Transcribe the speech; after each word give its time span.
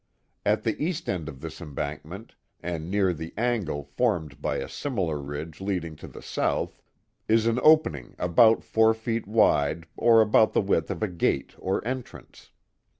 At 0.47 0.63
the 0.63 0.83
east 0.83 1.07
end 1.07 1.29
of 1.29 1.41
this 1.41 1.61
embankment, 1.61 2.33
and 2.59 2.89
near 2.89 3.13
the 3.13 3.35
angle 3.37 3.83
formed 3.83 4.41
by 4.41 4.55
a 4.55 4.67
similar 4.67 5.19
ridge 5.21 5.61
leading 5.61 5.95
to 5.97 6.07
the 6.07 6.23
south, 6.23 6.81
is 7.27 7.45
an 7.45 7.59
opening 7.61 8.15
about 8.17 8.63
four 8.63 8.95
feet 8.95 9.27
wide 9.27 9.85
or 9.95 10.19
about 10.19 10.53
the 10.53 10.61
width 10.61 10.89
of 10.89 11.03
a 11.03 11.07
gate 11.07 11.53
or 11.59 11.87
entrance. 11.87 12.49